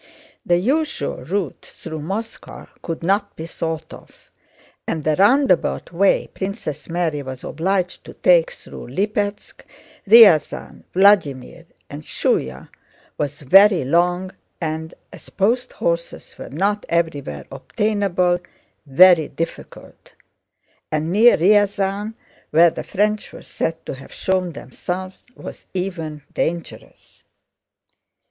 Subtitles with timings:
[0.43, 4.31] The usual route through Moscow could not be thought of,
[4.87, 9.61] and the roundabout way Princess Mary was obliged to take through Lípetsk,
[10.07, 12.67] Ryazán, Vladímir, and Shúya
[13.19, 18.39] was very long and, as post horses were not everywhere obtainable,
[18.87, 20.13] very difficult,
[20.91, 22.15] and near Ryazán
[22.49, 27.23] where the French were said to have shown themselves was even dangerous.